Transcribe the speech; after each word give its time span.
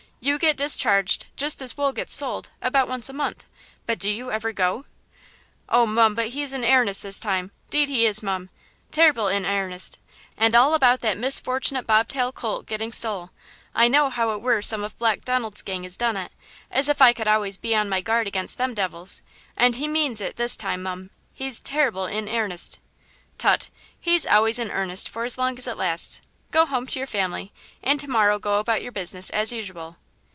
You 0.23 0.37
get 0.37 0.55
discharged, 0.55 1.25
just 1.35 1.63
as 1.63 1.75
Wool 1.75 1.91
gets 1.93 2.13
sold, 2.13 2.51
about 2.61 2.87
once 2.87 3.09
a 3.09 3.13
month–but 3.13 3.97
do 3.97 4.11
you 4.11 4.29
ever 4.29 4.51
go?" 4.53 4.85
"Oh, 5.67 5.87
mum, 5.87 6.13
but 6.13 6.27
he's 6.27 6.53
in 6.53 6.61
airnest 6.63 7.01
this 7.01 7.19
time; 7.19 7.49
'deed 7.71 7.89
he 7.89 8.05
is, 8.05 8.21
mum; 8.21 8.51
terrible 8.91 9.27
in 9.27 9.45
airnest; 9.45 9.97
and 10.37 10.53
all 10.53 10.75
about 10.75 11.01
that 11.01 11.17
misfortunate 11.17 11.87
bobtail 11.87 12.31
colt 12.31 12.67
getting 12.67 12.91
stole. 12.91 13.31
I 13.73 13.87
know 13.87 14.11
how 14.11 14.33
it 14.33 14.43
wur 14.43 14.61
some 14.61 14.83
of 14.83 14.95
Black 14.99 15.25
Donald's 15.25 15.63
gang 15.63 15.87
as 15.87 15.97
done 15.97 16.15
it–as 16.15 16.87
if 16.87 17.01
I 17.01 17.13
could 17.13 17.27
always 17.27 17.57
be 17.57 17.75
on 17.75 17.89
my 17.89 17.99
guard 18.01 18.27
against 18.27 18.59
them 18.59 18.75
devils; 18.75 19.23
and 19.57 19.77
he 19.77 19.87
means 19.87 20.21
it 20.21 20.35
this 20.35 20.55
time, 20.55 20.83
mum; 20.83 21.09
he's 21.33 21.59
terrible 21.59 22.05
in 22.05 22.27
airnest!" 22.27 22.77
"Tut! 23.39 23.71
he's 23.99 24.27
always 24.27 24.59
in 24.59 24.69
earnest 24.69 25.09
for 25.09 25.23
as 25.25 25.39
long 25.39 25.57
as 25.57 25.67
it 25.67 25.77
lasts; 25.77 26.21
go 26.51 26.67
home 26.67 26.85
to 26.85 26.99
your 26.99 27.07
family 27.07 27.51
and 27.81 27.99
to 27.99 28.07
morrow 28.07 28.37
go 28.37 28.59
about 28.59 28.83
your 28.83 28.91
business 28.91 29.31
as 29.31 29.51
usual." 29.51 29.97